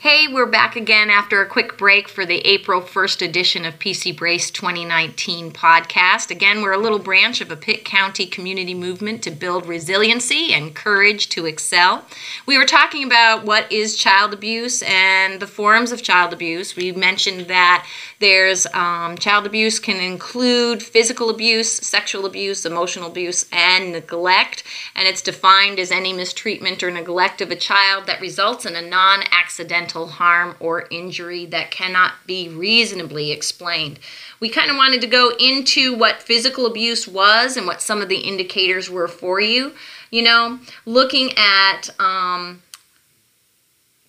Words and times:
Hey, 0.00 0.28
we're 0.28 0.46
back 0.46 0.76
again 0.76 1.10
after 1.10 1.42
a 1.42 1.48
quick 1.48 1.76
break 1.76 2.08
for 2.08 2.24
the 2.24 2.38
April 2.46 2.80
1st 2.80 3.20
edition 3.20 3.64
of 3.64 3.80
PC 3.80 4.16
Brace 4.16 4.48
2019 4.48 5.50
podcast. 5.50 6.30
Again, 6.30 6.62
we're 6.62 6.70
a 6.70 6.78
little 6.78 7.00
branch 7.00 7.40
of 7.40 7.50
a 7.50 7.56
Pitt 7.56 7.84
County 7.84 8.24
community 8.24 8.74
movement 8.74 9.24
to 9.24 9.32
build 9.32 9.66
resiliency 9.66 10.54
and 10.54 10.72
courage 10.72 11.28
to 11.30 11.46
excel. 11.46 12.04
We 12.46 12.56
were 12.56 12.64
talking 12.64 13.02
about 13.02 13.44
what 13.44 13.72
is 13.72 13.96
child 13.96 14.32
abuse 14.32 14.84
and 14.86 15.40
the 15.40 15.48
forms 15.48 15.90
of 15.90 16.00
child 16.00 16.32
abuse. 16.32 16.76
We 16.76 16.92
mentioned 16.92 17.48
that 17.48 17.84
there's 18.20 18.66
um, 18.74 19.18
child 19.18 19.46
abuse 19.46 19.80
can 19.80 19.96
include 19.96 20.80
physical 20.80 21.28
abuse, 21.28 21.72
sexual 21.72 22.24
abuse, 22.24 22.64
emotional 22.64 23.08
abuse, 23.08 23.46
and 23.50 23.90
neglect, 23.90 24.62
and 24.94 25.08
it's 25.08 25.22
defined 25.22 25.80
as 25.80 25.90
any 25.90 26.12
mistreatment 26.12 26.84
or 26.84 26.92
neglect 26.92 27.40
of 27.40 27.50
a 27.50 27.56
child 27.56 28.06
that 28.06 28.20
results 28.20 28.64
in 28.64 28.76
a 28.76 28.82
non 28.82 29.24
accidental 29.32 29.87
harm 29.92 30.54
or 30.60 30.86
injury 30.90 31.46
that 31.46 31.70
cannot 31.70 32.12
be 32.26 32.48
reasonably 32.48 33.30
explained. 33.30 33.98
We 34.40 34.48
kind 34.48 34.70
of 34.70 34.76
wanted 34.76 35.00
to 35.00 35.06
go 35.06 35.32
into 35.38 35.94
what 35.94 36.22
physical 36.22 36.66
abuse 36.66 37.08
was 37.08 37.56
and 37.56 37.66
what 37.66 37.82
some 37.82 38.02
of 38.02 38.08
the 38.08 38.18
indicators 38.18 38.88
were 38.90 39.08
for 39.08 39.40
you. 39.40 39.72
You 40.10 40.22
know, 40.22 40.58
looking 40.86 41.32
at 41.36 41.90
um, 41.98 42.62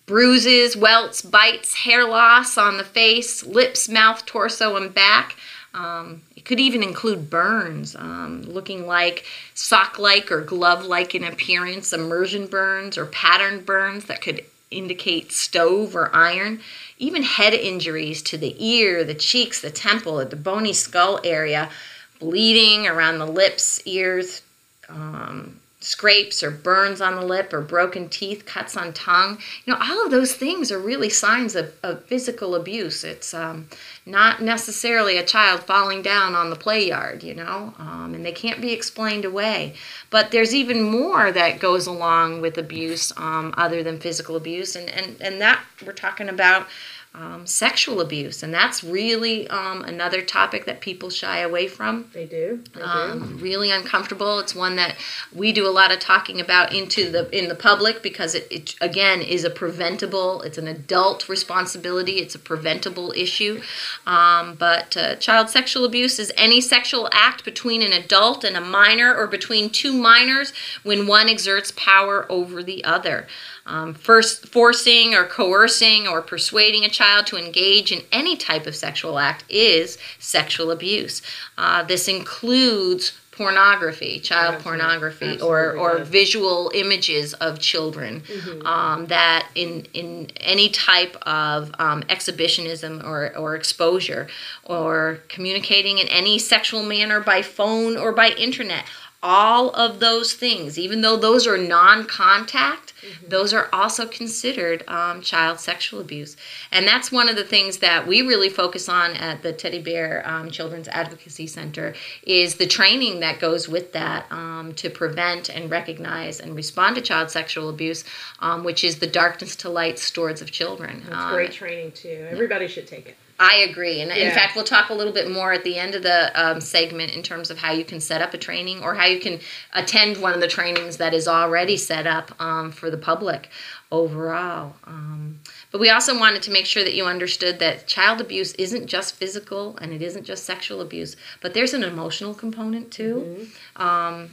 bruises, 0.06 0.76
welts, 0.76 1.22
bites, 1.22 1.74
hair 1.74 2.04
loss 2.04 2.58
on 2.58 2.76
the 2.76 2.84
face, 2.84 3.44
lips, 3.46 3.88
mouth, 3.88 4.26
torso, 4.26 4.76
and 4.76 4.92
back. 4.92 5.36
Um, 5.72 6.22
it 6.34 6.44
could 6.44 6.58
even 6.58 6.82
include 6.82 7.30
burns, 7.30 7.94
um, 7.94 8.42
looking 8.42 8.88
like 8.88 9.24
sock 9.54 10.00
like 10.00 10.32
or 10.32 10.40
glove 10.40 10.84
like 10.84 11.14
in 11.14 11.22
appearance, 11.22 11.92
immersion 11.92 12.48
burns 12.48 12.98
or 12.98 13.06
pattern 13.06 13.62
burns 13.62 14.06
that 14.06 14.20
could 14.20 14.44
indicate 14.70 15.32
stove 15.32 15.96
or 15.96 16.14
iron, 16.14 16.60
even 16.98 17.22
head 17.22 17.54
injuries 17.54 18.22
to 18.22 18.38
the 18.38 18.54
ear, 18.58 19.04
the 19.04 19.14
cheeks, 19.14 19.60
the 19.60 19.70
temple, 19.70 20.24
the 20.24 20.36
bony 20.36 20.72
skull 20.72 21.20
area, 21.24 21.70
bleeding 22.18 22.86
around 22.86 23.18
the 23.18 23.26
lips, 23.26 23.82
ears, 23.84 24.42
um, 24.88 25.59
scrapes 25.80 26.42
or 26.42 26.50
burns 26.50 27.00
on 27.00 27.16
the 27.16 27.24
lip 27.24 27.52
or 27.54 27.62
broken 27.62 28.08
teeth, 28.08 28.44
cuts 28.44 28.76
on 28.76 28.92
tongue. 28.92 29.38
You 29.64 29.72
know, 29.72 29.78
all 29.82 30.04
of 30.04 30.10
those 30.10 30.34
things 30.34 30.70
are 30.70 30.78
really 30.78 31.08
signs 31.08 31.56
of, 31.56 31.72
of 31.82 32.04
physical 32.04 32.54
abuse. 32.54 33.02
It's 33.02 33.32
um, 33.32 33.66
not 34.04 34.42
necessarily 34.42 35.16
a 35.16 35.24
child 35.24 35.62
falling 35.62 36.02
down 36.02 36.34
on 36.34 36.50
the 36.50 36.56
play 36.56 36.86
yard, 36.86 37.22
you 37.22 37.34
know, 37.34 37.72
um, 37.78 38.12
and 38.14 38.24
they 38.24 38.32
can't 38.32 38.60
be 38.60 38.72
explained 38.72 39.24
away. 39.24 39.74
But 40.10 40.30
there's 40.32 40.54
even 40.54 40.82
more 40.82 41.32
that 41.32 41.60
goes 41.60 41.86
along 41.86 42.42
with 42.42 42.58
abuse 42.58 43.10
um, 43.16 43.54
other 43.56 43.82
than 43.82 44.00
physical 44.00 44.36
abuse, 44.36 44.76
and, 44.76 44.90
and, 44.90 45.16
and 45.20 45.40
that 45.40 45.64
we're 45.84 45.92
talking 45.92 46.28
about 46.28 46.66
um, 47.12 47.44
sexual 47.44 48.00
abuse, 48.00 48.40
and 48.44 48.54
that's 48.54 48.84
really 48.84 49.48
um, 49.48 49.82
another 49.82 50.22
topic 50.22 50.64
that 50.66 50.80
people 50.80 51.10
shy 51.10 51.38
away 51.38 51.66
from. 51.66 52.08
They 52.14 52.24
do. 52.24 52.62
They 52.72 52.82
um, 52.82 53.36
do. 53.36 53.44
Really 53.44 53.72
uncomfortable. 53.72 54.38
It's 54.38 54.54
one 54.54 54.76
that 54.76 54.94
we 55.34 55.50
do 55.50 55.66
a 55.66 55.70
lot 55.70 55.90
of 55.90 55.98
talking 55.98 56.40
about 56.40 56.72
into 56.72 57.10
the 57.10 57.28
in 57.36 57.48
the 57.48 57.56
public 57.56 58.00
because 58.00 58.36
it, 58.36 58.46
it 58.48 58.76
again 58.80 59.22
is 59.22 59.42
a 59.42 59.50
preventable. 59.50 60.42
It's 60.42 60.56
an 60.56 60.68
adult 60.68 61.28
responsibility. 61.28 62.18
It's 62.18 62.36
a 62.36 62.38
preventable 62.38 63.12
issue. 63.16 63.60
Um, 64.06 64.54
but 64.54 64.96
uh, 64.96 65.16
child 65.16 65.50
sexual 65.50 65.84
abuse 65.84 66.20
is 66.20 66.32
any 66.36 66.60
sexual 66.60 67.08
act 67.12 67.44
between 67.44 67.82
an 67.82 67.92
adult 67.92 68.44
and 68.44 68.56
a 68.56 68.60
minor, 68.60 69.12
or 69.12 69.26
between 69.26 69.70
two 69.70 69.92
minors, 69.92 70.52
when 70.84 71.08
one 71.08 71.28
exerts 71.28 71.72
power 71.72 72.24
over 72.30 72.62
the 72.62 72.84
other. 72.84 73.26
Um, 73.66 73.94
first, 73.94 74.48
forcing 74.48 75.14
or 75.14 75.24
coercing 75.24 76.08
or 76.08 76.22
persuading 76.22 76.84
a 76.84 76.88
child 76.88 76.99
to 77.00 77.36
engage 77.36 77.92
in 77.92 78.02
any 78.12 78.36
type 78.36 78.66
of 78.66 78.74
sexual 78.76 79.18
act 79.18 79.44
is 79.48 79.98
sexual 80.18 80.70
abuse. 80.70 81.22
Uh, 81.56 81.82
this 81.82 82.08
includes 82.08 83.12
pornography, 83.30 84.20
child 84.20 84.56
Absolutely. 84.56 84.64
pornography, 84.64 85.26
Absolutely 85.32 85.78
or 85.78 85.98
or 86.00 86.04
visual 86.04 86.70
images 86.74 87.32
of 87.34 87.58
children. 87.58 88.20
Mm-hmm. 88.20 88.66
Um, 88.66 89.06
that 89.06 89.48
in 89.54 89.86
in 89.94 90.30
any 90.36 90.68
type 90.68 91.16
of 91.22 91.72
um, 91.78 92.02
exhibitionism 92.08 93.00
or 93.04 93.34
or 93.36 93.56
exposure, 93.56 94.28
or 94.64 95.20
communicating 95.28 95.98
in 95.98 96.08
any 96.08 96.38
sexual 96.38 96.82
manner 96.82 97.20
by 97.20 97.40
phone 97.40 97.96
or 97.96 98.12
by 98.12 98.30
internet 98.30 98.84
all 99.22 99.70
of 99.70 100.00
those 100.00 100.32
things, 100.32 100.78
even 100.78 101.02
though 101.02 101.16
those 101.16 101.46
are 101.46 101.58
non 101.58 102.06
contact, 102.06 102.94
mm-hmm. 103.02 103.28
those 103.28 103.52
are 103.52 103.68
also 103.72 104.06
considered 104.06 104.82
um, 104.88 105.20
child 105.20 105.60
sexual 105.60 106.00
abuse. 106.00 106.36
And 106.72 106.86
that's 106.86 107.12
one 107.12 107.28
of 107.28 107.36
the 107.36 107.44
things 107.44 107.78
that 107.78 108.06
we 108.06 108.22
really 108.22 108.48
focus 108.48 108.88
on 108.88 109.12
at 109.12 109.42
the 109.42 109.52
Teddy 109.52 109.80
Bear 109.80 110.26
um, 110.26 110.50
Children's 110.50 110.88
Advocacy 110.88 111.46
Center 111.46 111.94
is 112.22 112.54
the 112.54 112.66
training 112.66 113.20
that 113.20 113.40
goes 113.40 113.68
with 113.68 113.92
that 113.92 114.30
um, 114.32 114.72
to 114.76 114.88
prevent 114.88 115.50
and 115.50 115.70
recognize 115.70 116.40
and 116.40 116.56
respond 116.56 116.96
to 116.96 117.02
child 117.02 117.30
sexual 117.30 117.68
abuse, 117.68 118.04
um, 118.38 118.64
which 118.64 118.82
is 118.82 119.00
the 119.00 119.06
darkness 119.06 119.54
to 119.56 119.68
light 119.68 119.98
Stewards 119.98 120.40
of 120.40 120.50
Children. 120.50 121.02
That's 121.08 121.32
great 121.32 121.50
um, 121.50 121.56
training 121.56 121.92
too. 121.92 122.26
Everybody 122.30 122.68
should 122.68 122.86
take 122.86 123.06
it. 123.08 123.16
I 123.40 123.66
agree. 123.70 124.02
And 124.02 124.10
yeah. 124.10 124.28
in 124.28 124.34
fact, 124.34 124.54
we'll 124.54 124.66
talk 124.66 124.90
a 124.90 124.94
little 124.94 125.14
bit 125.14 125.30
more 125.30 125.54
at 125.54 125.64
the 125.64 125.78
end 125.78 125.94
of 125.94 126.02
the 126.02 126.30
um, 126.40 126.60
segment 126.60 127.12
in 127.12 127.22
terms 127.22 127.50
of 127.50 127.56
how 127.56 127.72
you 127.72 127.86
can 127.86 127.98
set 127.98 128.20
up 128.20 128.34
a 128.34 128.38
training 128.38 128.82
or 128.82 128.94
how 128.94 129.06
you 129.06 129.18
can 129.18 129.40
attend 129.72 130.18
one 130.18 130.34
of 130.34 130.40
the 130.40 130.46
trainings 130.46 130.98
that 130.98 131.14
is 131.14 131.26
already 131.26 131.78
set 131.78 132.06
up 132.06 132.38
um, 132.38 132.70
for 132.70 132.90
the 132.90 132.98
public 132.98 133.48
overall. 133.90 134.76
Um, 134.84 135.40
but 135.72 135.80
we 135.80 135.88
also 135.88 136.18
wanted 136.18 136.42
to 136.42 136.50
make 136.50 136.66
sure 136.66 136.84
that 136.84 136.92
you 136.92 137.06
understood 137.06 137.58
that 137.60 137.86
child 137.86 138.20
abuse 138.20 138.52
isn't 138.54 138.86
just 138.88 139.14
physical 139.14 139.74
and 139.78 139.94
it 139.94 140.02
isn't 140.02 140.24
just 140.24 140.44
sexual 140.44 140.82
abuse, 140.82 141.16
but 141.40 141.54
there's 141.54 141.72
an 141.72 141.82
emotional 141.82 142.34
component 142.34 142.90
too. 142.90 143.48
Mm-hmm. 143.76 143.82
Um, 143.82 144.30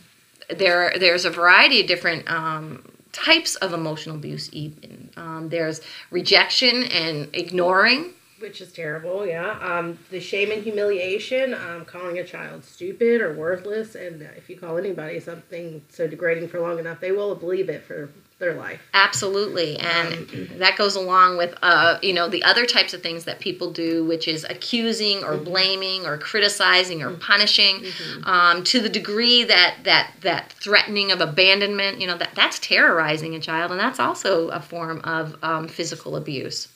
there, 0.50 0.94
there's 1.00 1.24
a 1.24 1.30
variety 1.30 1.80
of 1.80 1.88
different 1.88 2.30
um, 2.30 2.84
types 3.14 3.56
of 3.56 3.72
emotional 3.72 4.18
abuse, 4.18 4.50
even. 4.52 5.10
Um, 5.16 5.48
there's 5.48 5.80
rejection 6.12 6.84
and 6.84 7.30
ignoring 7.32 8.14
which 8.40 8.62
is 8.62 8.72
terrible. 8.72 9.26
Yeah. 9.26 9.58
Um, 9.62 9.98
the 10.10 10.20
shame 10.20 10.52
and 10.52 10.64
humiliation, 10.64 11.54
um, 11.54 11.86
calling 11.86 12.20
a 12.20 12.24
child 12.24 12.64
stupid 12.64 13.22
or 13.22 13.34
worthless, 13.34 13.96
and 13.96 14.22
if 14.22 14.50
you 14.50 14.58
call 14.58 14.78
anybody 14.78 15.20
something 15.20 15.82
so 15.90 16.08
degrading 16.08 16.50
for 16.50 16.60
long 16.60 16.80
enough, 16.80 17.00
they 17.00 17.12
will 17.12 17.36
believe 17.36 17.70
it 17.70 17.84
for 17.84 18.10
their 18.40 18.54
life. 18.54 18.80
Absolutely, 18.94 19.78
and 19.78 20.14
um, 20.14 20.50
that 20.60 20.78
goes 20.78 20.96
along 20.96 21.38
with 21.38 21.58
uh, 21.62 21.98
you 22.02 22.14
know 22.14 22.30
the 22.30 22.44
other 22.44 22.66
types 22.66 22.94
of 22.94 23.02
things 23.02 23.26
that 23.26 23.40
people 23.40 23.72
do, 23.72 24.06
which 24.06 24.28
is 24.28 24.46
accusing 24.50 25.24
or 25.24 25.34
mm-hmm. 25.34 25.46
blaming 25.46 26.06
or 26.06 26.18
criticizing 26.18 27.02
or 27.02 27.10
mm-hmm. 27.10 27.22
punishing, 27.22 27.80
mm-hmm. 27.80 28.24
Um, 28.30 28.64
to 28.66 28.80
the 28.80 28.90
degree 28.90 29.44
that 29.44 29.78
that 29.84 30.12
that 30.22 30.52
threatening 30.54 31.12
of 31.12 31.22
abandonment. 31.22 32.00
You 32.00 32.08
know 32.08 32.18
that 32.18 32.36
that's 32.36 32.60
terrorizing 32.60 33.36
a 33.36 33.40
child, 33.40 33.72
and 33.72 33.80
that's 33.80 34.00
also 34.00 34.50
a 34.50 34.62
form 34.62 35.02
of 35.04 35.36
um, 35.42 35.68
physical 35.68 36.16
abuse. 36.16 36.68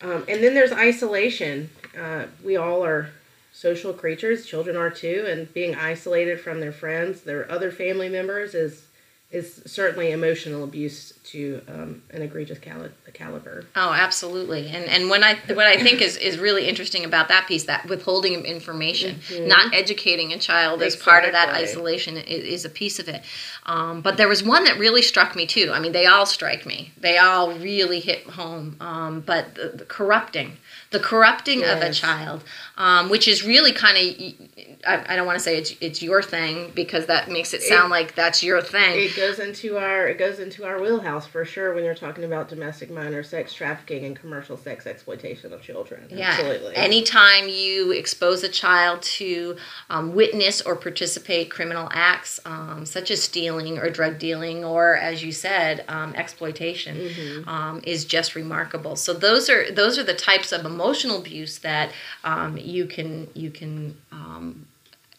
Um, 0.00 0.24
and 0.28 0.42
then 0.42 0.54
there's 0.54 0.72
isolation. 0.72 1.70
Uh, 1.98 2.26
we 2.44 2.56
all 2.56 2.84
are 2.84 3.10
social 3.52 3.92
creatures. 3.92 4.46
Children 4.46 4.76
are 4.76 4.90
too, 4.90 5.26
and 5.28 5.52
being 5.52 5.74
isolated 5.74 6.40
from 6.40 6.60
their 6.60 6.72
friends, 6.72 7.22
their 7.22 7.50
other 7.50 7.72
family 7.72 8.08
members, 8.08 8.54
is 8.54 8.86
is 9.30 9.60
certainly 9.66 10.10
emotional 10.10 10.64
abuse 10.64 11.12
to 11.22 11.60
um, 11.68 12.02
an 12.10 12.22
egregious 12.22 12.58
cali- 12.58 12.88
caliber. 13.12 13.66
Oh, 13.76 13.92
absolutely. 13.92 14.68
And 14.68 14.86
and 14.86 15.10
when 15.10 15.22
I 15.22 15.34
what 15.48 15.66
I 15.66 15.76
think 15.76 16.00
is, 16.00 16.16
is 16.16 16.38
really 16.38 16.66
interesting 16.66 17.04
about 17.04 17.28
that 17.28 17.46
piece, 17.46 17.64
that 17.64 17.86
withholding 17.86 18.34
of 18.36 18.44
information, 18.44 19.16
mm-hmm. 19.16 19.46
not 19.46 19.74
educating 19.74 20.32
a 20.32 20.38
child 20.38 20.82
as 20.82 20.96
part 20.96 21.26
of 21.26 21.32
that 21.32 21.50
isolation 21.50 22.16
is, 22.16 22.44
is 22.44 22.64
a 22.64 22.70
piece 22.70 22.98
of 22.98 23.06
it. 23.06 23.22
Um, 23.66 24.00
but 24.00 24.16
there 24.16 24.28
was 24.28 24.42
one 24.42 24.64
that 24.64 24.78
really 24.78 25.02
struck 25.02 25.36
me 25.36 25.46
too. 25.46 25.72
I 25.74 25.80
mean, 25.80 25.92
they 25.92 26.06
all 26.06 26.24
strike 26.24 26.64
me. 26.64 26.92
They 26.98 27.18
all 27.18 27.52
really 27.52 28.00
hit 28.00 28.24
home. 28.24 28.76
Um, 28.80 29.20
but 29.20 29.56
the, 29.56 29.72
the 29.76 29.84
corrupting 29.84 30.56
the 30.90 31.00
corrupting 31.00 31.60
yes. 31.60 31.76
of 31.76 31.82
a 31.82 31.92
child, 31.92 32.44
um, 32.76 33.10
which 33.10 33.28
is 33.28 33.44
really 33.44 33.72
kind 33.72 33.96
of 33.98 34.48
I, 34.86 35.12
I, 35.12 35.16
don't 35.16 35.26
want 35.26 35.38
to 35.38 35.42
say 35.42 35.58
it's 35.58 35.74
it's 35.80 36.02
your 36.02 36.22
thing 36.22 36.72
because 36.74 37.06
that 37.06 37.30
makes 37.30 37.52
it 37.52 37.62
sound 37.62 37.86
it, 37.86 37.90
like 37.90 38.14
that's 38.14 38.42
your 38.42 38.62
thing. 38.62 39.10
Goes 39.18 39.38
into 39.38 39.78
our 39.78 40.08
it 40.08 40.18
goes 40.18 40.38
into 40.38 40.64
our 40.64 40.80
wheelhouse 40.80 41.26
for 41.26 41.44
sure 41.44 41.74
when 41.74 41.84
you're 41.84 41.94
talking 41.94 42.24
about 42.24 42.48
domestic 42.48 42.90
minor 42.90 43.22
sex 43.22 43.52
trafficking 43.52 44.04
and 44.04 44.16
commercial 44.16 44.56
sex 44.56 44.86
exploitation 44.86 45.52
of 45.52 45.60
children. 45.60 46.06
Yeah, 46.10 46.30
absolutely. 46.30 46.76
Anytime 46.76 47.48
you 47.48 47.92
expose 47.92 48.44
a 48.44 48.48
child 48.48 49.02
to 49.02 49.56
um, 49.90 50.14
witness 50.14 50.60
or 50.60 50.76
participate 50.76 51.50
criminal 51.50 51.88
acts 51.92 52.38
um, 52.44 52.86
such 52.86 53.10
as 53.10 53.22
stealing 53.22 53.78
or 53.78 53.90
drug 53.90 54.18
dealing 54.18 54.64
or, 54.64 54.96
as 54.96 55.22
you 55.22 55.32
said, 55.32 55.84
um, 55.88 56.14
exploitation, 56.14 56.96
mm-hmm. 56.96 57.48
Um, 57.48 57.80
is 57.84 58.04
just 58.04 58.34
remarkable. 58.34 58.94
So 58.96 59.12
those 59.12 59.48
are 59.48 59.70
those 59.70 59.98
are 59.98 60.02
the 60.04 60.14
types 60.14 60.52
of 60.52 60.64
emotional 60.64 61.18
abuse 61.18 61.58
that 61.60 61.92
um, 62.24 62.56
you 62.56 62.86
can 62.86 63.28
you 63.34 63.50
can 63.50 63.96
um, 64.12 64.66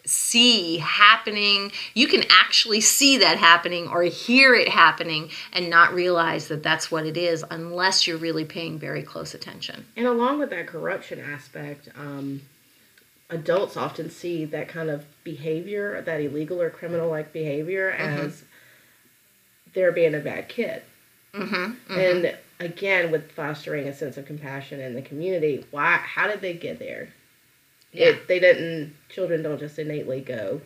see 0.10 0.78
happening. 0.78 1.72
You 1.94 2.08
can 2.08 2.24
actually 2.30 2.82
see 2.82 3.18
that 3.18 3.38
happening 3.38 3.88
or 3.88 4.04
hear 4.04 4.56
it 4.56 4.70
happening 4.70 5.30
and 5.54 5.70
not 5.70 5.94
realize 5.94 6.48
that 6.48 6.64
that's 6.64 6.92
what 6.92 7.06
it 7.06 7.18
is 7.18 7.44
unless 7.50 8.08
you're 8.08 8.18
really 8.18 8.46
paying 8.46 8.80
very 8.80 9.04
close 9.04 9.34
attention. 9.34 9.86
And 9.96 10.08
along 10.08 10.40
with 10.40 10.50
that 10.50 10.68
corruption 10.68 11.20
aspect, 11.20 11.90
um, 11.96 12.42
adults 13.30 13.78
often 13.78 14.10
see 14.10 14.46
that 14.46 14.68
kind 14.68 14.90
of 14.90 15.06
behavior, 15.24 16.02
that 16.02 16.20
illegal 16.20 16.62
or 16.62 16.70
criminal 16.70 17.10
like 17.10 17.32
behavior, 17.32 17.96
Mm-hmm. 17.98 18.26
as 18.26 18.44
they're 19.74 19.92
being 19.92 20.16
a 20.16 20.20
bad 20.20 20.50
kid. 20.50 20.82
Mm-hmm. 21.34 21.94
And 21.94 22.36
again, 22.60 23.12
with 23.12 23.32
fostering 23.32 23.88
a 23.88 23.94
sense 23.94 24.18
of 24.18 24.26
compassion 24.26 24.80
in 24.80 24.96
the 24.96 25.02
community, 25.02 25.64
why? 25.70 25.98
How 25.98 26.28
did 26.28 26.42
they 26.42 26.54
get 26.54 26.80
there? 26.80 27.10
Yeah. 27.92 28.08
It, 28.08 28.28
they 28.28 28.40
didn't. 28.40 28.94
Children 29.10 29.42
don't 29.44 29.60
just 29.60 29.80
innately 29.80 30.22
go 30.22 30.62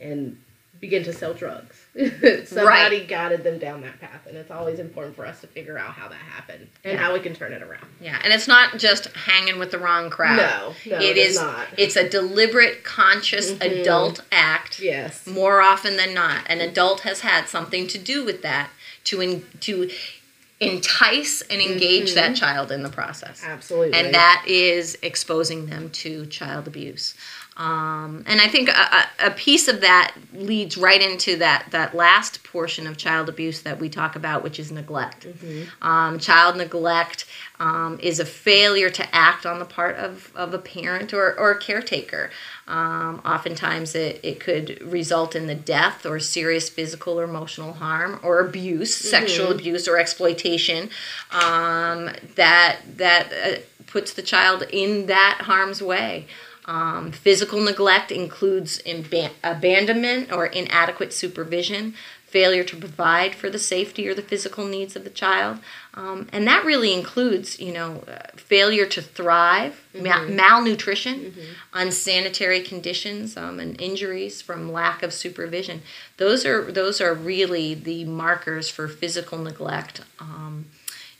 and 0.00 0.38
begin 0.80 1.02
to 1.02 1.12
sell 1.12 1.34
drugs. 1.34 1.86
Somebody 2.44 3.04
guided 3.04 3.42
them 3.42 3.58
down 3.58 3.80
that 3.80 4.00
path, 4.00 4.26
and 4.28 4.36
it's 4.36 4.50
always 4.50 4.78
important 4.78 5.16
for 5.16 5.26
us 5.26 5.40
to 5.40 5.46
figure 5.48 5.76
out 5.76 5.90
how 5.94 6.08
that 6.08 6.14
happened 6.14 6.68
and 6.84 6.92
Yeah. 6.94 6.98
how 6.98 7.12
we 7.12 7.20
can 7.20 7.34
turn 7.34 7.52
it 7.52 7.62
around. 7.62 7.86
Yeah, 8.00 8.20
and 8.22 8.32
it's 8.32 8.46
not 8.46 8.78
just 8.78 9.06
hanging 9.16 9.58
with 9.58 9.70
the 9.72 9.78
wrong 9.78 10.08
crowd. 10.10 10.36
No, 10.36 10.74
no, 10.86 11.00
it 11.00 11.16
is. 11.16 11.36
not. 11.36 11.66
It's 11.76 11.96
a 11.96 12.08
deliberate, 12.08 12.84
conscious 12.84 13.50
Mhm. 13.52 13.80
adult 13.80 14.20
act. 14.30 14.78
Yes. 14.78 15.26
More 15.26 15.60
often 15.60 15.96
than 15.96 16.14
not, 16.14 16.46
an 16.48 16.60
adult 16.60 17.00
has 17.00 17.20
had 17.22 17.48
something 17.48 17.88
to 17.88 17.98
do 17.98 18.24
with 18.24 18.42
that 18.42 18.70
to 19.04 19.20
in, 19.20 19.44
to 19.60 19.90
entice 20.60 21.42
and 21.42 21.60
engage 21.60 22.14
that 22.14 22.32
mm-hmm. 22.32 22.34
child 22.34 22.72
in 22.72 22.82
the 22.82 22.88
process. 22.88 23.42
Absolutely. 23.44 23.98
and 23.98 24.14
that 24.14 24.44
is 24.46 24.98
exposing 25.02 25.66
them 25.66 25.90
to 25.90 26.26
child 26.26 26.66
abuse. 26.66 27.14
Um, 27.58 28.22
and 28.28 28.40
I 28.40 28.46
think 28.46 28.68
a, 28.68 29.08
a, 29.18 29.30
piece 29.32 29.66
of 29.66 29.80
that 29.80 30.14
leads 30.32 30.76
right 30.76 31.02
into 31.02 31.36
that 31.38 31.66
that 31.72 31.92
last 31.92 32.44
portion 32.44 32.86
of 32.86 32.96
child 32.96 33.28
abuse 33.28 33.62
that 33.62 33.80
we 33.80 33.88
talk 33.88 34.14
about, 34.14 34.44
which 34.44 34.60
is 34.60 34.70
neglect. 34.70 35.26
Um, 35.82 36.20
child 36.20 36.56
neglect 36.56 37.26
um, 37.58 37.98
is 38.00 38.20
a 38.20 38.24
failure 38.24 38.90
to 38.90 39.14
act 39.14 39.44
on 39.44 39.58
the 39.58 39.64
part 39.64 39.96
of, 39.96 40.30
of 40.36 40.54
a 40.54 40.58
parent 40.58 41.12
or, 41.12 41.36
or 41.36 41.50
a 41.50 41.58
caretaker. 41.58 42.30
Um, 42.68 43.20
oftentimes, 43.24 43.96
it, 43.96 44.20
it 44.22 44.38
could 44.38 44.80
result 44.80 45.34
in 45.34 45.48
the 45.48 45.56
death 45.56 46.06
or 46.06 46.20
serious 46.20 46.68
physical 46.68 47.18
or 47.18 47.24
emotional 47.24 47.72
harm 47.72 48.20
or 48.22 48.38
abuse, 48.38 48.94
sexual 48.94 49.50
abuse 49.50 49.88
or 49.88 49.98
exploitation 49.98 50.90
um, 51.32 52.10
that 52.36 52.78
that 52.96 53.32
uh, 53.32 53.60
puts 53.86 54.12
the 54.12 54.22
child 54.22 54.62
in 54.70 55.06
that 55.06 55.40
harm's 55.42 55.82
way. 55.82 56.28
Um, 56.68 57.12
physical 57.12 57.60
neglect 57.62 58.12
includes 58.12 58.80
imba- 58.82 59.30
abandonment 59.42 60.30
or 60.30 60.44
inadequate 60.46 61.14
supervision, 61.14 61.94
failure 62.26 62.62
to 62.62 62.76
provide 62.76 63.34
for 63.34 63.48
the 63.48 63.58
safety 63.58 64.06
or 64.06 64.12
the 64.14 64.20
physical 64.20 64.66
needs 64.66 64.94
of 64.94 65.02
the 65.02 65.08
child, 65.08 65.60
um, 65.94 66.28
and 66.30 66.46
that 66.46 66.66
really 66.66 66.92
includes, 66.92 67.58
you 67.58 67.72
know, 67.72 68.04
uh, 68.06 68.18
failure 68.36 68.84
to 68.84 69.00
thrive, 69.00 69.82
ma- 69.94 70.26
malnutrition, 70.28 71.34
unsanitary 71.72 72.60
conditions, 72.60 73.34
um, 73.38 73.58
and 73.58 73.80
injuries 73.80 74.42
from 74.42 74.70
lack 74.70 75.02
of 75.02 75.14
supervision. 75.14 75.80
Those 76.18 76.44
are 76.44 76.70
those 76.70 77.00
are 77.00 77.14
really 77.14 77.72
the 77.72 78.04
markers 78.04 78.68
for 78.68 78.88
physical 78.88 79.38
neglect. 79.38 80.02
Um, 80.20 80.66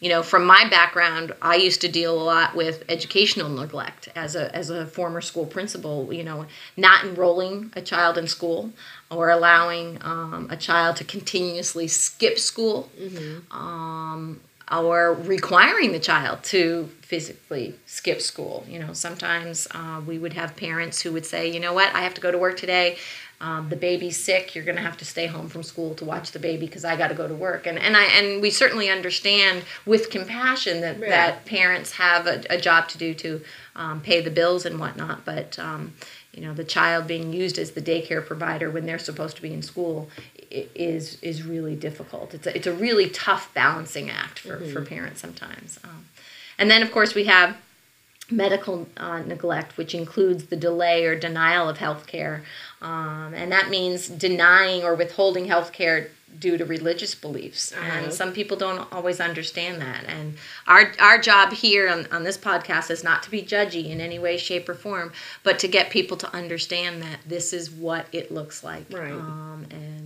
you 0.00 0.08
know, 0.08 0.22
from 0.22 0.46
my 0.46 0.68
background, 0.68 1.32
I 1.42 1.56
used 1.56 1.80
to 1.80 1.88
deal 1.88 2.20
a 2.20 2.22
lot 2.22 2.54
with 2.54 2.84
educational 2.88 3.48
neglect 3.48 4.08
as 4.14 4.36
a 4.36 4.54
as 4.54 4.70
a 4.70 4.86
former 4.86 5.20
school 5.20 5.44
principal. 5.44 6.12
You 6.12 6.22
know, 6.22 6.46
not 6.76 7.04
enrolling 7.04 7.72
a 7.74 7.82
child 7.82 8.16
in 8.16 8.28
school 8.28 8.70
or 9.10 9.30
allowing 9.30 9.98
um, 10.02 10.46
a 10.50 10.56
child 10.56 10.96
to 10.96 11.04
continuously 11.04 11.88
skip 11.88 12.38
school, 12.38 12.90
um, 13.50 14.40
or 14.70 15.14
requiring 15.14 15.92
the 15.92 15.98
child 15.98 16.44
to 16.44 16.88
physically 17.08 17.74
skip 17.86 18.20
school. 18.20 18.64
You 18.68 18.78
know, 18.80 18.92
sometimes 18.92 19.66
uh, 19.70 20.02
we 20.06 20.18
would 20.18 20.34
have 20.34 20.54
parents 20.56 21.00
who 21.00 21.10
would 21.12 21.24
say, 21.24 21.50
you 21.50 21.58
know 21.58 21.72
what, 21.72 21.94
I 21.94 22.02
have 22.02 22.12
to 22.14 22.20
go 22.20 22.30
to 22.30 22.36
work 22.36 22.58
today. 22.58 22.98
Um, 23.40 23.70
the 23.70 23.76
baby's 23.76 24.22
sick. 24.22 24.54
You're 24.54 24.64
going 24.64 24.76
to 24.76 24.82
have 24.82 24.98
to 24.98 25.06
stay 25.06 25.26
home 25.26 25.48
from 25.48 25.62
school 25.62 25.94
to 25.94 26.04
watch 26.04 26.32
the 26.32 26.38
baby 26.38 26.66
because 26.66 26.84
I 26.84 26.96
got 26.96 27.08
to 27.08 27.14
go 27.14 27.26
to 27.26 27.34
work. 27.34 27.66
And 27.66 27.78
and 27.78 27.96
I 27.96 28.04
and 28.18 28.42
we 28.42 28.50
certainly 28.50 28.90
understand 28.90 29.62
with 29.86 30.10
compassion 30.10 30.82
that 30.82 31.00
Right. 31.00 31.08
that 31.08 31.46
parents 31.46 31.92
have 31.92 32.26
a, 32.26 32.42
a 32.50 32.58
job 32.60 32.88
to 32.90 32.98
do 32.98 33.14
to 33.14 33.40
um, 33.76 34.00
pay 34.02 34.20
the 34.20 34.30
bills 34.30 34.66
and 34.66 34.78
whatnot. 34.78 35.24
But 35.24 35.58
um, 35.58 35.94
you 36.34 36.42
know, 36.44 36.52
the 36.52 36.64
child 36.64 37.06
being 37.06 37.32
used 37.32 37.58
as 37.58 37.70
the 37.70 37.80
daycare 37.80 38.24
provider 38.26 38.70
when 38.70 38.84
they're 38.86 38.98
supposed 38.98 39.36
to 39.36 39.42
be 39.42 39.54
in 39.54 39.62
school 39.62 40.10
is 40.50 41.16
is 41.22 41.42
really 41.44 41.76
difficult. 41.76 42.34
It's 42.34 42.46
a, 42.46 42.54
it's 42.56 42.66
a 42.66 42.72
really 42.86 43.08
tough 43.08 43.54
balancing 43.54 44.10
act 44.10 44.40
for, 44.40 44.58
for 44.72 44.84
parents 44.84 45.20
sometimes. 45.22 45.78
And 46.58 46.70
then 46.70 46.82
of 46.82 46.90
course 46.90 47.14
we 47.14 47.24
have 47.24 47.56
medical 48.30 48.86
uh, 48.96 49.20
neglect, 49.20 49.76
which 49.76 49.94
includes 49.94 50.46
the 50.46 50.56
delay 50.56 51.04
or 51.06 51.18
denial 51.18 51.68
of 51.68 51.78
health 51.78 52.06
care. 52.06 52.42
Um, 52.82 53.32
and 53.34 53.50
that 53.52 53.70
means 53.70 54.08
denying 54.08 54.84
or 54.84 54.94
withholding 54.94 55.46
health 55.46 55.72
care 55.72 56.10
due 56.38 56.58
to 56.58 56.64
religious 56.64 57.14
beliefs. 57.14 57.72
Uh-huh. 57.72 57.82
And 57.82 58.12
some 58.12 58.32
people 58.32 58.56
don't 58.56 58.92
always 58.92 59.18
understand 59.18 59.80
that. 59.80 60.04
And 60.06 60.36
our, 60.66 60.92
our 61.00 61.18
job 61.18 61.52
here 61.52 61.88
on, 61.88 62.06
on 62.12 62.22
this 62.22 62.36
podcast 62.36 62.90
is 62.90 63.02
not 63.02 63.22
to 63.22 63.30
be 63.30 63.42
judgy 63.42 63.88
in 63.88 64.00
any 64.00 64.18
way, 64.18 64.36
shape, 64.36 64.68
or 64.68 64.74
form, 64.74 65.12
but 65.42 65.58
to 65.60 65.68
get 65.68 65.90
people 65.90 66.18
to 66.18 66.34
understand 66.34 67.02
that 67.02 67.20
this 67.26 67.54
is 67.54 67.70
what 67.70 68.06
it 68.12 68.30
looks 68.30 68.62
like. 68.62 68.84
Right. 68.90 69.10
Um, 69.10 69.66
and 69.70 69.97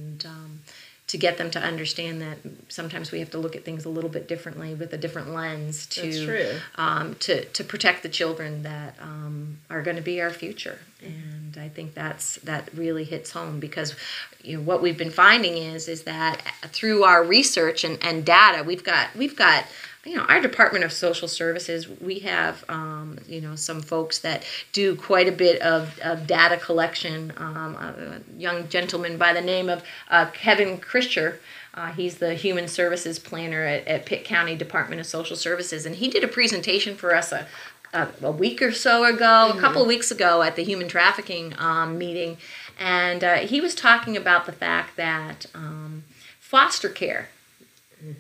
to 1.12 1.18
get 1.18 1.36
them 1.36 1.50
to 1.50 1.60
understand 1.60 2.22
that 2.22 2.38
sometimes 2.70 3.12
we 3.12 3.18
have 3.18 3.30
to 3.30 3.36
look 3.36 3.54
at 3.54 3.66
things 3.66 3.84
a 3.84 3.88
little 3.90 4.08
bit 4.08 4.26
differently 4.26 4.72
with 4.72 4.94
a 4.94 4.96
different 4.96 5.28
lens 5.28 5.84
to 5.88 6.58
um, 6.76 7.14
to 7.16 7.44
to 7.44 7.62
protect 7.62 8.02
the 8.02 8.08
children 8.08 8.62
that 8.62 8.96
um, 8.98 9.58
are 9.68 9.82
going 9.82 9.96
to 9.96 10.02
be 10.02 10.22
our 10.22 10.30
future. 10.30 10.78
And 11.02 11.58
I 11.58 11.68
think 11.68 11.92
that's 11.92 12.36
that 12.36 12.70
really 12.72 13.04
hits 13.04 13.32
home 13.32 13.60
because 13.60 13.94
you 14.42 14.56
know 14.56 14.62
what 14.62 14.80
we've 14.80 14.96
been 14.96 15.10
finding 15.10 15.58
is 15.58 15.86
is 15.86 16.04
that 16.04 16.40
through 16.68 17.04
our 17.04 17.22
research 17.22 17.84
and, 17.84 18.02
and 18.02 18.24
data 18.24 18.64
we've 18.64 18.82
got 18.82 19.14
we've 19.14 19.36
got 19.36 19.66
you 20.04 20.16
know 20.16 20.22
our 20.24 20.40
department 20.40 20.84
of 20.84 20.92
social 20.92 21.28
services 21.28 21.88
we 22.00 22.20
have 22.20 22.64
um, 22.68 23.18
you 23.28 23.40
know 23.40 23.54
some 23.54 23.80
folks 23.80 24.18
that 24.18 24.44
do 24.72 24.96
quite 24.96 25.28
a 25.28 25.32
bit 25.32 25.60
of, 25.62 25.98
of 26.00 26.26
data 26.26 26.56
collection. 26.56 27.32
Um, 27.36 27.76
a 27.76 28.20
young 28.36 28.68
gentleman 28.68 29.16
by 29.16 29.32
the 29.32 29.40
name 29.40 29.68
of 29.68 29.82
uh, 30.10 30.26
kevin 30.32 30.78
christian 30.78 31.34
uh, 31.74 31.92
he's 31.92 32.16
the 32.18 32.34
human 32.34 32.68
services 32.68 33.18
planner 33.18 33.62
at, 33.62 33.86
at 33.86 34.06
pitt 34.06 34.24
county 34.24 34.56
department 34.56 35.00
of 35.00 35.06
social 35.06 35.36
services 35.36 35.86
and 35.86 35.96
he 35.96 36.08
did 36.08 36.24
a 36.24 36.28
presentation 36.28 36.96
for 36.96 37.14
us 37.14 37.32
a, 37.32 37.46
a, 37.92 38.08
a 38.22 38.30
week 38.30 38.60
or 38.60 38.72
so 38.72 39.04
ago 39.04 39.52
a 39.54 39.60
couple 39.60 39.82
of 39.82 39.88
weeks 39.88 40.10
ago 40.10 40.42
at 40.42 40.56
the 40.56 40.64
human 40.64 40.88
trafficking 40.88 41.54
um, 41.58 41.96
meeting 41.96 42.36
and 42.78 43.22
uh, 43.22 43.36
he 43.36 43.60
was 43.60 43.74
talking 43.74 44.16
about 44.16 44.46
the 44.46 44.52
fact 44.52 44.96
that 44.96 45.46
um, 45.54 46.02
foster 46.40 46.88
care 46.88 47.28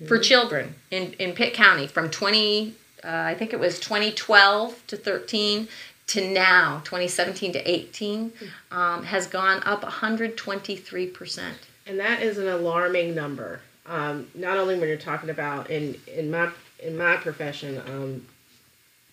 for 0.06 0.18
children 0.18 0.74
in, 0.90 1.12
in 1.14 1.32
Pitt 1.32 1.54
County 1.54 1.86
from 1.86 2.10
20, 2.10 2.74
uh, 3.04 3.08
I 3.08 3.34
think 3.34 3.52
it 3.52 3.60
was 3.60 3.78
2012 3.80 4.86
to 4.88 4.96
13 4.96 5.68
to 6.08 6.30
now, 6.30 6.80
2017 6.84 7.52
to 7.54 7.70
18, 7.70 8.32
um, 8.70 9.04
has 9.04 9.26
gone 9.26 9.62
up 9.64 9.82
123%. 9.82 11.40
and 11.86 11.98
that 11.98 12.22
is 12.22 12.38
an 12.38 12.48
alarming 12.48 13.14
number. 13.14 13.60
Um, 13.86 14.28
not 14.34 14.58
only 14.58 14.78
when 14.78 14.88
you're 14.88 14.96
talking 14.96 15.30
about 15.30 15.70
in 15.70 15.96
in 16.06 16.30
my 16.30 16.50
in 16.78 16.96
my 16.96 17.16
profession, 17.16 17.80
um, 17.88 18.26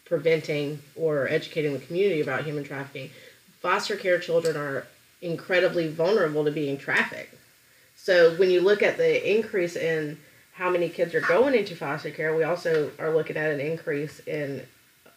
preventing 0.05 0.79
or 0.95 1.27
educating 1.27 1.73
the 1.73 1.79
community 1.79 2.21
about 2.21 2.43
human 2.43 2.63
trafficking, 2.63 3.09
foster 3.61 3.95
care 3.95 4.19
children 4.19 4.55
are 4.55 4.85
incredibly 5.21 5.87
vulnerable 5.87 6.45
to 6.45 6.51
being 6.51 6.77
trafficked. 6.77 7.35
So 7.95 8.35
when 8.35 8.49
you 8.49 8.61
look 8.61 8.81
at 8.83 8.97
the 8.97 9.37
increase 9.37 9.75
in 9.75 10.17
how 10.59 10.69
many 10.69 10.89
kids 10.89 11.15
are 11.15 11.21
going 11.21 11.55
into 11.55 11.73
foster 11.73 12.11
care, 12.11 12.35
we 12.35 12.43
also 12.43 12.91
are 12.99 13.15
looking 13.15 13.37
at 13.37 13.49
an 13.49 13.61
increase 13.61 14.19
in 14.27 14.61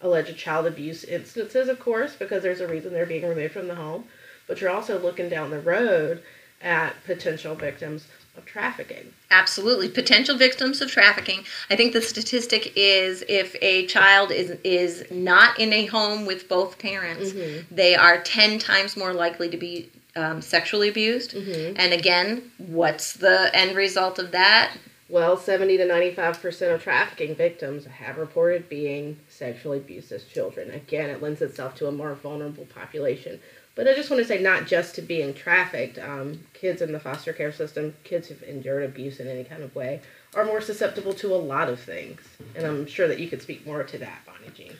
alleged 0.00 0.36
child 0.38 0.66
abuse 0.66 1.02
instances, 1.02 1.68
of 1.68 1.80
course, 1.80 2.14
because 2.14 2.44
there's 2.44 2.60
a 2.60 2.68
reason 2.68 2.92
they're 2.92 3.04
being 3.04 3.28
removed 3.28 3.52
from 3.52 3.66
the 3.66 3.74
home. 3.74 4.04
But 4.46 4.60
you're 4.60 4.70
also 4.70 5.00
looking 5.00 5.28
down 5.28 5.50
the 5.50 5.60
road 5.60 6.22
at 6.62 6.94
potential 7.04 7.56
victims 7.56 8.06
of 8.36 8.44
trafficking. 8.44 9.12
Absolutely, 9.32 9.88
potential 9.88 10.36
victims 10.36 10.80
of 10.80 10.88
trafficking. 10.88 11.44
I 11.68 11.74
think 11.74 11.92
the 11.92 12.02
statistic 12.02 12.72
is 12.76 13.24
if 13.28 13.56
a 13.60 13.86
child 13.86 14.30
is 14.30 14.56
is 14.62 15.04
not 15.10 15.58
in 15.58 15.72
a 15.72 15.86
home 15.86 16.24
with 16.24 16.48
both 16.48 16.78
parents, 16.78 17.32
they 17.68 17.96
are 17.96 18.22
ten 18.22 18.60
times 18.60 18.96
more 18.96 19.12
likely 19.12 19.48
to 19.50 19.56
be 19.56 19.90
um, 20.14 20.40
sexually 20.40 20.88
abused. 20.88 21.34
And 21.34 21.92
again, 21.92 22.52
what's 22.58 23.14
the 23.14 23.50
end 23.52 23.76
result 23.76 24.20
of 24.20 24.30
that? 24.30 24.76
Well, 25.12 25.36
70 25.36 25.76
to 25.76 25.84
95% 25.84 26.74
of 26.74 26.82
trafficking 26.82 27.34
victims 27.34 27.84
have 27.84 28.16
reported 28.16 28.70
being 28.70 29.18
sexually 29.28 29.76
abused 29.76 30.10
as 30.10 30.24
children. 30.24 30.70
Again, 30.70 31.10
it 31.10 31.20
lends 31.20 31.42
itself 31.42 31.74
to 31.74 31.86
a 31.86 31.92
more 31.92 32.14
vulnerable 32.14 32.64
population 32.64 33.38
But 33.74 33.86
I 33.86 33.92
just 33.92 34.08
want 34.08 34.22
to 34.22 34.26
say, 34.26 34.40
not 34.40 34.66
just 34.66 34.94
to 34.94 35.02
being 35.02 35.34
trafficked, 35.34 35.98
um, 35.98 36.40
kids 36.54 36.80
in 36.80 36.92
the 36.92 36.98
foster 36.98 37.34
care 37.34 37.52
system, 37.52 37.94
kids 38.04 38.28
who've 38.28 38.42
endured 38.42 38.84
abuse 38.84 39.20
in 39.20 39.28
any 39.28 39.44
kind 39.44 39.62
of 39.62 39.74
way, 39.74 40.00
are 40.34 40.46
more 40.46 40.62
susceptible 40.62 41.12
to 41.12 41.34
a 41.34 41.36
lot 41.36 41.68
of 41.68 41.78
things. 41.78 42.22
And 42.56 42.66
I'm 42.66 42.86
sure 42.86 43.06
that 43.06 43.20
you 43.20 43.28
could 43.28 43.42
speak 43.42 43.66
more 43.66 43.82
to 43.82 43.98
that, 43.98 44.22
Bonnie 44.24 44.50
Jean. 44.54 44.78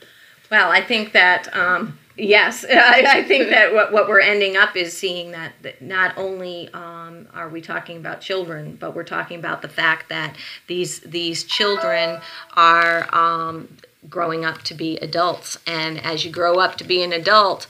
Well, 0.52 0.70
I 0.70 0.82
think 0.82 1.12
that 1.12 1.48
um, 1.56 1.98
yes, 2.14 2.62
I, 2.70 3.04
I, 3.08 3.22
think 3.22 3.48
that 3.48 3.72
what, 3.72 3.90
what 3.90 4.06
we're 4.06 4.20
ending 4.20 4.54
up 4.54 4.76
is 4.76 4.94
seeing 4.94 5.30
that, 5.30 5.54
that 5.62 5.80
not 5.80 6.18
only 6.18 6.68
um, 6.74 7.26
are 7.32 7.48
we 7.48 7.62
talking 7.62 7.96
about 7.96 8.20
children, 8.20 8.76
but 8.78 8.94
we're 8.94 9.02
talking 9.02 9.38
about 9.38 9.62
the 9.62 9.68
fact 9.68 10.10
that 10.10 10.36
these 10.66 11.00
these 11.00 11.44
children 11.44 12.20
are 12.54 13.08
um, 13.14 13.78
growing 14.10 14.44
up 14.44 14.60
to 14.64 14.74
be 14.74 14.98
adults, 14.98 15.56
and 15.66 15.98
as 16.04 16.22
you 16.22 16.30
grow 16.30 16.58
up 16.58 16.76
to 16.76 16.84
be 16.84 17.02
an 17.02 17.14
adult 17.14 17.66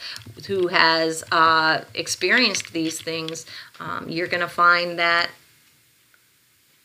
who 0.48 0.66
has 0.66 1.22
uh, 1.30 1.84
experienced 1.94 2.72
these 2.72 3.00
things, 3.00 3.46
um, 3.78 4.08
you're 4.08 4.26
going 4.26 4.40
to 4.40 4.48
find 4.48 4.98
that 4.98 5.30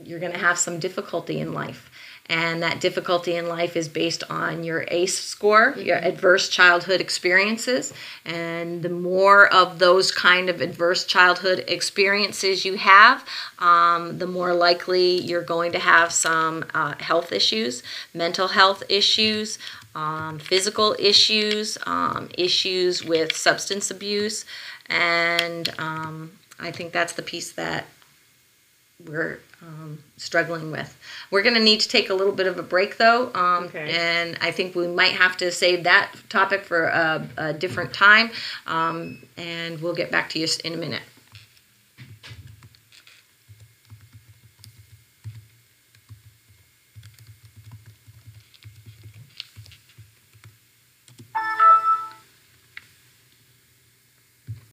you're 0.04 0.20
going 0.20 0.32
to 0.32 0.38
have 0.38 0.60
some 0.60 0.78
difficulty 0.78 1.40
in 1.40 1.54
life 1.54 1.90
and 2.30 2.62
that 2.62 2.82
difficulty 2.82 3.36
in 3.36 3.48
life 3.48 3.78
is 3.78 3.88
based 3.88 4.24
on 4.30 4.64
your 4.64 4.86
ACE 4.90 5.18
score, 5.18 5.76
your 5.78 5.98
adverse 5.98 6.50
childhood 6.50 7.00
experiences. 7.00 7.94
And 8.26 8.82
the 8.84 8.90
more 8.90 9.52
of 9.54 9.80
those 9.80 10.12
kind 10.12 10.50
of 10.50 10.60
adverse 10.60 11.06
childhood 11.06 11.64
experiences 11.68 12.66
you 12.66 12.76
have, 12.78 13.26
um, 13.60 14.18
the 14.18 14.28
more 14.28 14.54
likely 14.54 15.22
you're 15.22 15.42
going 15.44 15.72
to 15.72 15.80
have 15.80 16.12
some 16.12 16.66
uh, 16.74 16.96
health 17.00 17.32
issues, 17.32 17.84
mental 18.14 18.50
health 18.50 18.84
issues. 18.90 19.58
Um, 19.96 20.38
physical 20.38 20.96
issues, 21.00 21.76
um, 21.88 22.30
issues 22.38 23.04
with 23.04 23.36
substance 23.36 23.90
abuse, 23.90 24.46
and 24.86 25.74
um, 25.80 26.34
I 26.60 26.70
think 26.70 26.94
that's 26.94 27.14
the 27.14 27.24
piece 27.24 27.52
that 27.54 27.88
we're 29.06 29.40
um, 29.62 30.00
struggling 30.18 30.72
with. 30.72 30.98
We're 31.30 31.44
going 31.44 31.56
to 31.56 31.64
need 31.64 31.82
to 31.82 31.90
take 31.90 32.10
a 32.10 32.14
little 32.14 32.34
bit 32.34 32.48
of 32.48 32.58
a 32.58 32.64
break 32.64 32.98
though, 32.98 33.32
um, 33.34 33.66
okay. 33.66 33.92
and 33.92 34.38
I 34.42 34.52
think 34.52 34.76
we 34.76 34.88
might 34.88 35.14
have 35.14 35.38
to 35.38 35.52
save 35.52 35.84
that 35.84 36.12
topic 36.30 36.64
for 36.64 36.86
a, 36.86 37.28
a 37.38 37.54
different 37.54 37.94
time, 37.94 38.32
um, 38.66 39.20
and 39.38 39.80
we'll 39.82 39.96
get 39.96 40.12
back 40.12 40.30
to 40.32 40.40
you 40.40 40.48
in 40.64 40.74
a 40.74 40.78
minute. 40.78 41.04